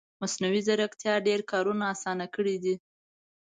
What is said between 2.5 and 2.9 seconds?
دي